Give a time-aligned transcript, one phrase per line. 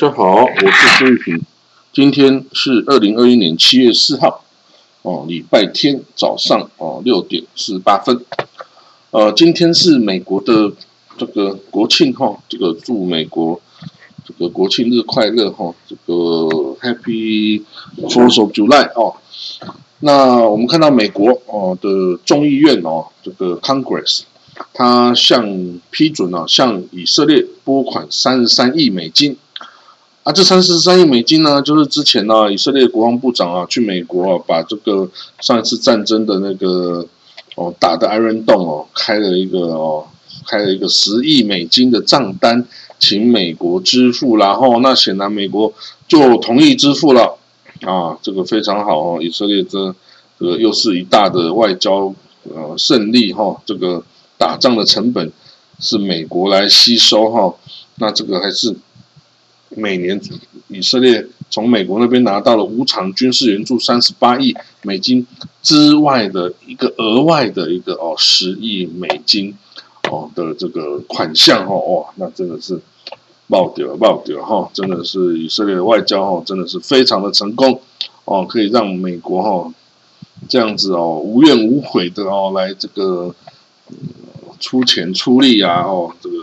[0.00, 1.42] 大家好，我是苏玉平。
[1.92, 4.44] 今天是二零二一年七月四号，
[5.02, 8.24] 哦，礼拜天早上哦六点四十八分。
[9.10, 10.72] 呃，今天是美国的
[11.16, 13.60] 这个国庆哈，这个祝美国
[14.24, 16.14] 这个国庆日快乐哈，这个
[16.80, 17.64] Happy
[18.02, 19.16] Fourth of July 哦。
[19.98, 24.20] 那我们看到美国哦的众议院哦，这个 Congress，
[24.72, 29.36] 它向批准了向以色列拨款三十三亿美金。
[30.28, 35.08] 啊，这三十三亿美金呢，就是之前呢，以色列国防部长啊去美国啊，把这个
[35.40, 37.06] 上一次战争的那个
[37.54, 40.04] 哦打的 Iron Dome 哦，开了一个哦，
[40.46, 42.66] 开了一个十亿美金的账单，
[42.98, 45.72] 请美国支付，然后那显然美国
[46.06, 47.38] 就同意支付了
[47.86, 49.94] 啊，这个非常好哦，以色列这
[50.38, 52.14] 这个又是一大的外交
[52.54, 54.04] 呃胜利哈，这个
[54.36, 55.32] 打仗的成本
[55.80, 57.54] 是美国来吸收哈，
[57.94, 58.76] 那这个还是。
[59.70, 60.20] 每年
[60.68, 65.26] 以色列从美国那边拿到了无偿军事援助三十八亿美金
[65.62, 69.56] 之外的一个额外的一个哦十亿美金
[70.10, 72.80] 哦的这个款项哦哇那真的是
[73.48, 77.80] 爆掉爆掉哈真的是以色列的外交哦真的是非常的成功
[78.24, 79.72] 哦可以让美国哈
[80.48, 83.34] 这样子哦无怨无悔的哦来这个
[84.60, 86.36] 出钱出力啊哦这个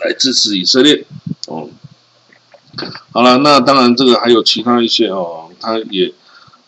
[0.00, 1.04] 来支持以色列。
[3.12, 6.12] 好了，那当然，这个还有其他一些哦，他也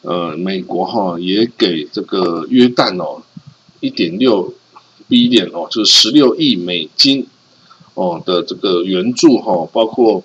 [0.03, 3.23] 呃，美国哈也给这个约旦哦
[3.81, 4.53] 一点六
[5.09, 7.27] B 点哦，就是十六亿美金
[7.95, 10.23] 哦的这个援助哈，包括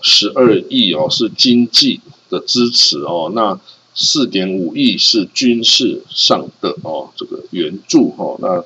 [0.00, 3.60] 十二亿哦是经济的支持哦，那
[3.94, 8.64] 四点五亿是军事上的哦这个援助哈，那。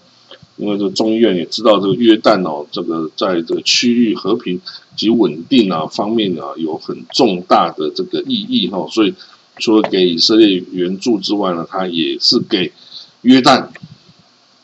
[0.57, 4.61] 因为这个众议院也知道，这个约旦哦，这个在这个区域和平
[4.97, 9.15] 及稳定啊方面啊，有很重大的这个意义哈，所以
[9.59, 12.73] 除了给以色列援助之外呢，他也是给
[13.21, 13.69] 约旦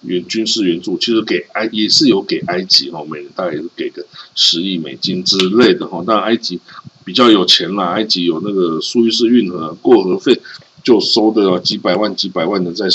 [0.00, 4.04] 援军事援助，其实给埃也是有给埃及哈，每年大概也是给个
[4.34, 6.58] 十亿美金之类的哈，但埃及
[7.04, 10.40] 比较有钱啦，埃及有那个苏伊士运河过河费
[10.82, 12.86] 就收的几百万几百万的在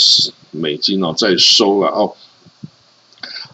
[0.50, 2.16] 美金哦，在收了哦。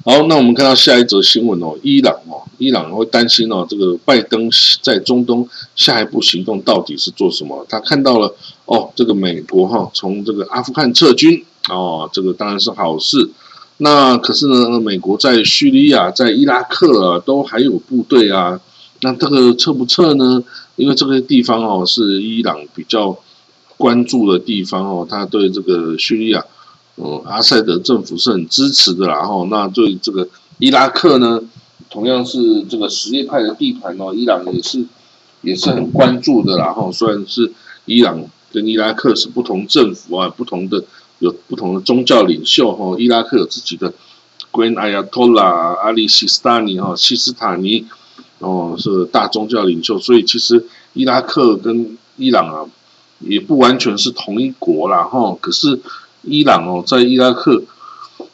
[0.05, 4.49] 好，那我们看到下一则新闻哦，伊朗哦，伊朗会担心哦，这个拜登
[4.81, 5.47] 在中东
[5.77, 7.65] 下一步行动到底是做什么？
[7.69, 13.29] 他看到了哦，这个美国哈从这个阿富汗撤军哦，这个当然是好事。
[13.77, 18.59] 那可是呢，美国在叙利亚、在伊拉克都还有部队啊，
[19.03, 20.43] 那这个撤不撤呢？
[20.75, 23.17] 因为这个地方哦是伊朗比较
[23.77, 26.43] 关注的地方哦，他对这个叙利亚。
[26.95, 31.41] 嗯，阿塞德政府是很支持的，然后那对这个伊拉克呢，
[31.89, 34.85] 同样是这个什叶派的地盘哦，伊朗也是
[35.41, 37.51] 也是很关注的，然后虽然是
[37.85, 40.83] 伊朗跟伊拉克是不同政府啊，不同的
[41.17, 43.91] 有不同的宗教领袖哈，伊拉克有自己的
[44.51, 47.87] Grand Ayatollah 阿里西斯塔尼哈西斯塔尼
[48.37, 52.69] 哦是大宗教领袖，所以其实伊拉克跟伊朗啊
[53.17, 55.81] 也不完全是同一国啦哈，可是。
[56.23, 57.63] 伊朗哦，在伊拉克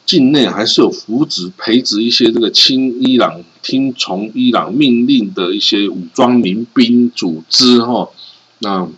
[0.06, 8.08] 境内还是有扶植、培植一些这个亲伊朗、听从伊朗命令的一些武装民兵组织哈。
[8.60, 8.88] 那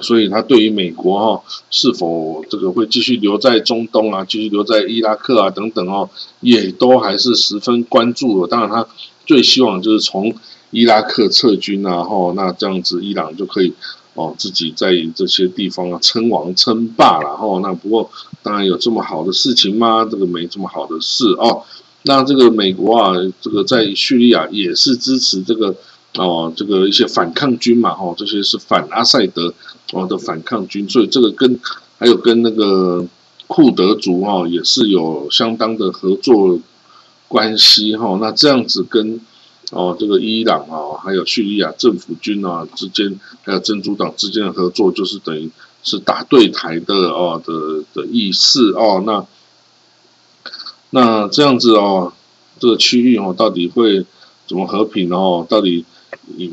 [0.00, 8.48] 所以他对于美国哈是否这个会继续留在中东啊，继续留在伊拉克啊等等哦，也都还是十分关注的。
[8.48, 8.86] 当然，他
[9.24, 10.34] 最希望就是从
[10.70, 13.72] 伊拉克撤军啊，哈，那这样子伊朗就可以。
[14.16, 17.60] 哦，自己在这些地方啊称王称霸了哦。
[17.62, 18.10] 那不过
[18.42, 20.04] 当然有这么好的事情吗？
[20.10, 21.62] 这个没这么好的事哦。
[22.02, 25.74] 那这个美国啊，这个在叙利亚也是支持这个
[26.14, 29.54] 哦，这个一些反抗军嘛哦，这些是反阿塞德
[29.92, 31.60] 哦的反抗军，所以这个跟
[31.98, 33.06] 还有跟那个
[33.46, 36.58] 库德族哦也是有相当的合作
[37.28, 38.18] 关系哈。
[38.20, 39.20] 那这样子跟。
[39.76, 45.50] 哦，这个伊朗啊，还有叙利亚政府军啊之间，还有真主党之间的合作，就是等于
[45.82, 49.02] 是打对台的哦的的意思哦。
[49.04, 49.26] 那
[50.90, 52.14] 那这样子哦，
[52.58, 54.06] 这个区域哦，到底会
[54.46, 55.46] 怎么和平哦？
[55.46, 55.84] 到底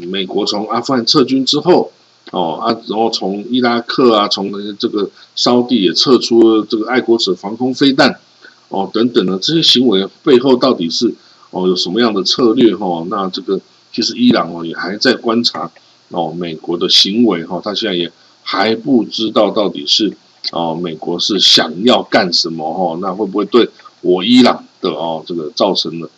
[0.10, 1.94] 美国从阿富汗撤军之后
[2.32, 8.20] 哦啊，然后从伊拉克啊，从这个沙地也撤出了这个爱国者防空飞弹
[8.68, 11.16] 哦等等的这些行为背后，到底是？
[11.54, 13.06] 哦，有什么样的策略哈？
[13.10, 13.62] 那这个
[13.94, 15.72] 其实伊朗哦也还在观察
[16.10, 18.12] 哦美国的行为哈，他现在也
[18.42, 20.18] 还不知道到底是
[20.52, 22.98] 哦美国是想要干什么哈？
[23.00, 23.70] 那会不会对
[24.02, 26.10] 我伊朗的哦这个造成了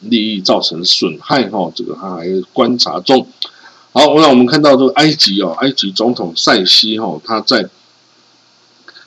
[0.00, 1.70] 利益造成损害哈？
[1.74, 3.26] 这个他还观察中。
[3.92, 7.68] 好，那我们看到这个埃及哦，埃及总统塞西哈，他在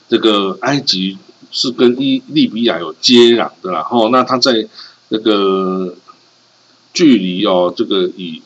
[0.08, 1.18] 这个埃及
[1.50, 4.66] 是跟伊利比亚有接壤的，然后那他在
[5.08, 5.96] 这个
[6.92, 8.42] 距离哦，这个以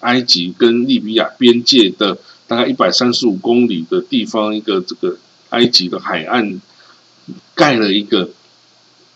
[0.00, 5.16] 埃及跟利比亚边界的大概一百三十五公里的地方，一个这个
[5.50, 6.60] 埃及的海岸
[7.54, 8.30] 盖了一个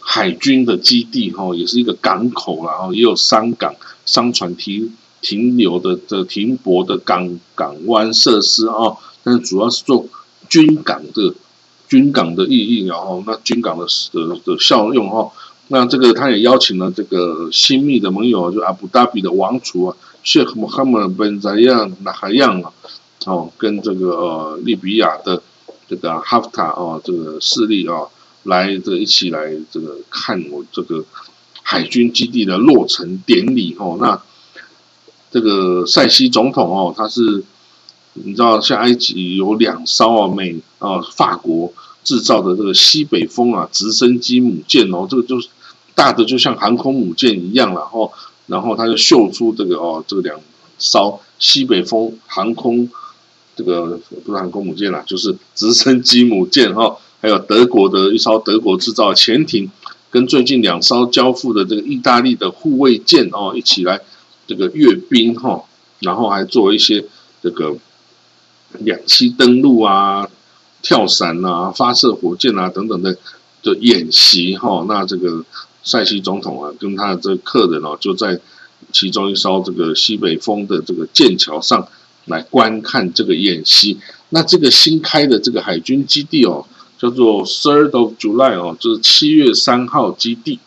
[0.00, 3.74] 海军的基地哈，也是一个港口然后也有商港、
[4.04, 10.06] 商船停停留的的停泊的港港湾设施啊，但是主要是做
[10.48, 11.34] 军港的
[11.88, 15.30] 军港的意义，然后那军港的的的效用哈，
[15.68, 19.96] 那这个他也邀请了这个新密的盟友，就阿布达比的王储啊。
[20.24, 22.72] Sheikh Mohammed bin Zayed Nahyan 啊，
[23.26, 25.42] 哦，跟这个呃利比亚的
[25.88, 28.06] 这个哈夫塔哦这个势力啊，
[28.44, 31.04] 来这个一起来这个看我这个
[31.62, 33.96] 海军基地的落成典礼哦。
[34.00, 34.22] 那
[35.32, 37.42] 这个塞西总统哦，他是
[38.12, 41.72] 你知道，像埃及有两艘啊美啊法国
[42.04, 45.48] 制造的这个西北风啊直升机母舰哦，这个就是
[45.94, 48.12] 大的就像航空母舰一样了后。
[48.48, 50.38] 然后它就秀出这个哦，这个两
[50.76, 52.90] 艘西北风航空
[53.54, 59.70] 这个不是航空母舰啦，就是直升机母舰哈，还有德国的一艘德国制造潜艇，
[60.10, 64.00] 跟最近两艘交付的这个意大利的护卫舰哦，一起来
[64.48, 65.62] 这个阅兵哈，
[66.00, 67.04] 然后还做一些
[67.42, 67.76] 这个
[68.80, 70.28] 两栖登陆啊、
[70.82, 73.16] 跳伞啊、发射火箭啊等等的
[73.62, 75.44] 的演习哈，那这个。
[75.84, 78.38] 塞西总统啊，跟他的这个客人哦，就在
[78.92, 81.88] 其中一艘这个西北风的这个剑桥上
[82.26, 83.98] 来观看这个演习。
[84.28, 86.64] 那这个新开的这个海军基地哦，
[87.00, 90.60] 叫做 Third of July 哦，就是七月三号基地。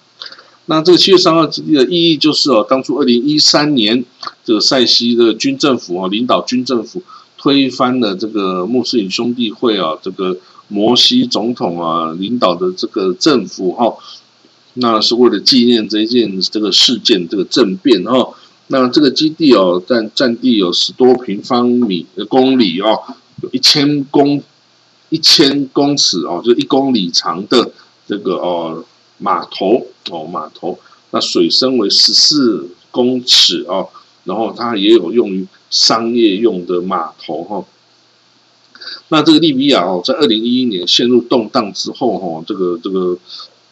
[0.65, 4.03] 那这个七月三号基地的意义就是哦，当初二零一三年
[4.43, 7.01] 这个塞西的军政府哦，领导军政府
[7.45, 10.35] 推翻了这个穆斯林兄弟会啊，这个
[10.67, 13.95] 摩西总统啊领导的这个政府哈。
[14.73, 18.33] 那是为了纪念这件这个事件这个政变哦。
[18.69, 22.99] 那这个基地哦，占占地有十多平方米的公里哦，
[23.43, 24.41] 有一千公
[25.09, 27.71] 一千公尺哦，就一公里长的
[28.07, 28.83] 这个哦
[29.19, 30.79] 码头哦码头。
[31.11, 33.87] 那水深为十四公尺哦，
[34.25, 37.65] 然后它也有用于商业用的码头哈。
[39.07, 43.17] 那这个利比亚哦，在二零一一年陷入动荡之后哈，这个这个。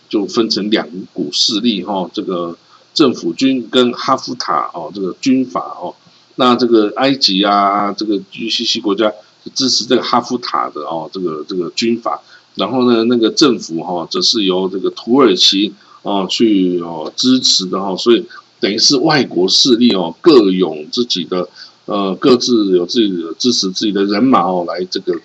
[0.10, 2.56] 就分成两股势力哈，这个
[2.94, 5.96] 政府军跟哈夫塔哦，这个军阀哦，
[6.36, 9.12] 那这个埃及啊，这个 GCC 国家
[9.56, 12.22] 支持这个哈夫塔的哦，这个这个军阀，
[12.54, 15.74] 然后呢，那个政府哈，则是由这个土耳其
[16.04, 18.24] 哦去哦支持的哈，所以
[18.64, 21.50] 等于是外国势力哦各有自己的
[21.84, 25.20] 呃各自有自己的支持自己的人马哦来这个。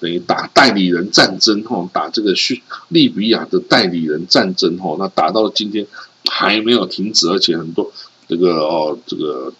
[0.00, 5.86] 等于打代理人战争哈，打这个叙利比亚的代理人战争哈，那打到今天
[6.26, 7.90] 还没有停止，而且很多
[8.28, 9.50] 这个哦，这个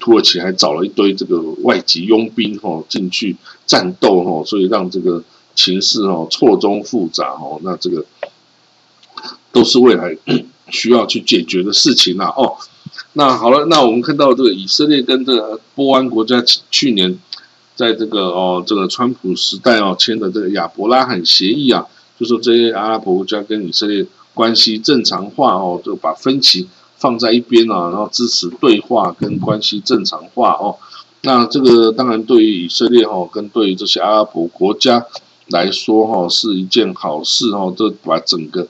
[0.00, 3.36] 土耳其还找了一堆这个外籍佣兵哈进去
[3.66, 5.22] 战斗哈，所以让这个
[5.54, 8.04] 情势哦错综复杂哦，那这个
[9.52, 10.16] 都是未来
[10.70, 12.56] 需要去解决的事情啦哦。
[13.14, 17.18] 那好了，那我们看到这个以色列跟这个波湾国家去年。
[17.78, 21.86] 在这个哦，这个川普时代哦签的这个亚伯拉罕协议啊，
[22.18, 30.74] 就说这些阿拉伯国家跟以色列关系正常化哦，就把分歧放在一边啊，然后支持对话跟关系正常化哦。
[31.22, 35.06] 那这个当然对于以色列哈，跟对于这些阿拉伯国家
[35.46, 38.66] 来说哈，是一件好事哦，这把整个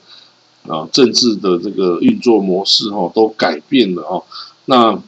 [0.69, 4.23] 啊政治的这个运作模式哈都改变了哦。
[4.65, 5.01] 那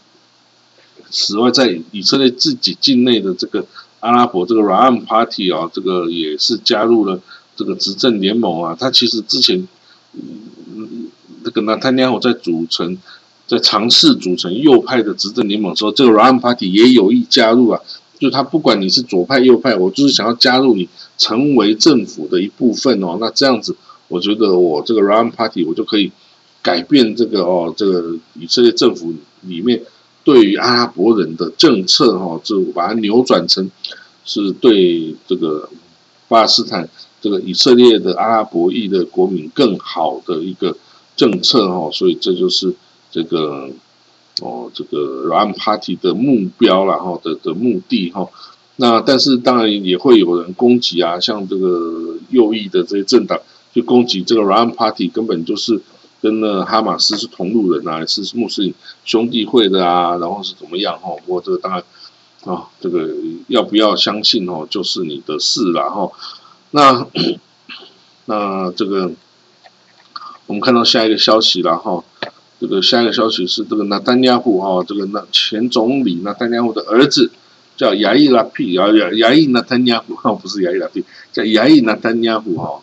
[1.10, 3.66] 此外，在以色列自己境内的这个。
[4.02, 7.22] 阿拉伯这个 Ram Party 啊，这个也是加入了
[7.56, 8.76] 这个执政联盟啊。
[8.80, 9.68] 他其实之前，
[10.16, 11.12] 嗯，
[11.46, 12.98] 这个纳坦尼亚胡在组成，
[13.46, 17.80] 在尝试组成右派的执政联盟的时候，这个 Ram Party 也有意加入啊。
[18.18, 20.90] 就他不管你是左派右派，我就是想要加入你，
[21.20, 23.20] 成为政府的一部分哦。
[23.20, 23.78] 那这样子，
[24.12, 26.12] 我觉得我这个 Ram Party 我就可以
[26.62, 29.82] 改变这个哦，这个以色列政府里面。
[30.24, 33.72] 对于阿拉伯人的政策，哈，就把它扭转成
[34.24, 35.68] 是对这个
[36.28, 36.88] 巴勒斯坦、
[37.20, 40.78] 这个以色列的阿拉伯裔的国民更好的一个
[41.16, 42.72] 政策，哈，所以这就是
[43.10, 43.68] 这个
[44.44, 48.30] 哦，这个 Ram Party 的目标了，哈的的目的，哈。
[48.76, 53.40] 那但是当然也会有人攻击啊，像这个右翼的这些政党
[53.74, 55.82] 去攻击这个 Ram Party，根本就是。
[56.24, 61.16] 跟那哈马斯是同路人啊，是穆斯林兄弟会的啊，然后是怎么样哈？
[61.26, 61.84] 不过这个当然
[62.44, 63.10] 啊，这个
[63.48, 66.12] 要不要相信哦，就是你的事了哈。
[66.70, 67.08] 那
[68.26, 69.12] 那这个，
[70.46, 72.04] 我们看到下一个消息了哈。
[72.60, 77.32] 这个下一个消息是这个纳丹亚胡哈，这个那前总理纳丹亚胡的儿子
[77.76, 82.80] 叫亚伊拉皮，亚亚亚伊纳丹亚胡哈，不是亚伊拉皮，叫亚伊纳丹亚胡哈。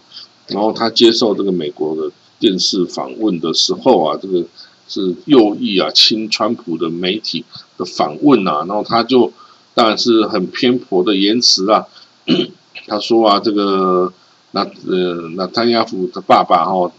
[0.48, 4.44] 然后他接受这个美国的电视访问的时候啊，这个
[4.88, 7.44] 是右翼啊亲川普的媒体
[7.76, 9.32] 的访问啊，然后他就
[9.74, 11.86] 当然是很偏颇的言辞啊。
[12.86, 14.12] 他说啊，这个
[14.52, 16.92] 那呃那丹亚胡的爸爸哈。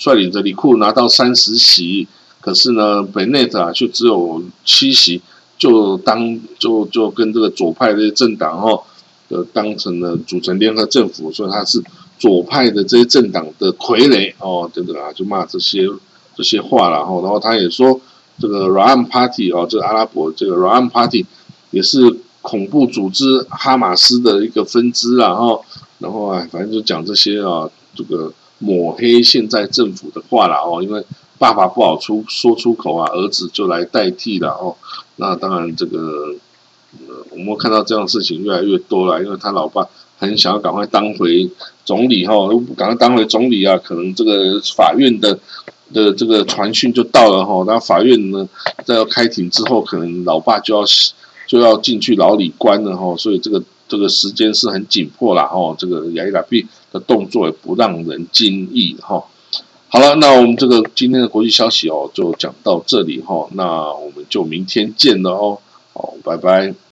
[0.00, 2.06] 率领着李库拿到三十席，
[2.40, 5.20] 可是呢，本内特啊就只有七席，
[5.58, 8.84] 就当就就跟这个左派的政党哦，
[9.26, 11.82] 呃，当成了组成联合政府，所以他是
[12.18, 15.88] 左派的这些政党的傀儡哦，等等啊，就骂这些
[16.34, 17.20] 这些话了哈。
[17.22, 18.00] 然后他也说，
[18.38, 21.24] 这个 Ram Party 哦，这个阿拉伯这个 Ram Party
[21.70, 25.64] 也是恐怖组织哈马斯的一个分支啊，然后
[25.98, 28.32] 然后啊，反正就讲这些啊，这个。
[28.60, 31.00] 抹黑现在政府的话了哦，因为
[31.38, 34.74] 爸爸不好出说出口啊，儿子就来代替了哦。
[35.14, 36.34] 那当然，这个
[37.30, 39.86] 我们看到这样的事情越来越多了，因为他老爸
[40.18, 41.48] 很想要赶快当回
[41.84, 42.34] 总理哈，
[42.76, 45.38] 赶快当回总理啊，可能这个法院的
[45.94, 47.64] 的这个传讯就到了哈。
[47.66, 48.48] 那法院呢，
[48.84, 50.84] 在要开庭之后，可能老爸就要
[51.46, 53.62] 就要进去牢里关了哈，所以这个。
[53.90, 59.24] 这个时间是很紧迫啦，哦，这个亚伊拉币的动作也不让人惊异哈。
[59.88, 65.58] 好了，那我们这个今天的国际消息哦，就讲到这里哈，那我们就明天见了哦，
[65.94, 66.87] 好，拜拜。